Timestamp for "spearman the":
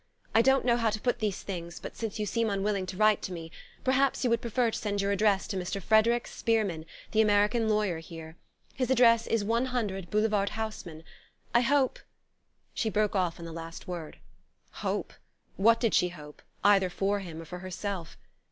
6.25-7.21